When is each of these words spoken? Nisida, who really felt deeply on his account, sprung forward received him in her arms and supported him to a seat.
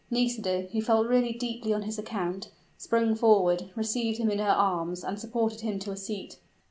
Nisida, 0.09 0.61
who 0.71 0.79
really 1.07 1.31
felt 1.33 1.39
deeply 1.39 1.73
on 1.73 1.83
his 1.83 1.99
account, 1.99 2.49
sprung 2.75 3.13
forward 3.13 3.69
received 3.75 4.17
him 4.17 4.31
in 4.31 4.39
her 4.39 4.45
arms 4.47 5.03
and 5.03 5.19
supported 5.19 5.61
him 5.61 5.77
to 5.77 5.91
a 5.91 5.95
seat. 5.95 6.39